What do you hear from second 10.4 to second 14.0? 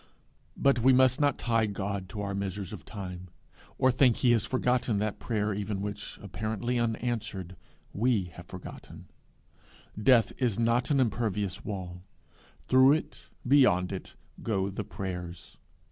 not an impervious wall; through it, beyond